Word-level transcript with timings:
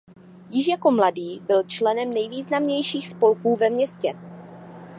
Již 0.51 0.67
jako 0.67 0.91
mladý 0.91 1.39
byl 1.39 1.63
členem 1.63 2.13
nejvýznamnějších 2.13 3.07
spolků 3.07 3.55
ve 3.55 3.69
městě. 3.69 4.13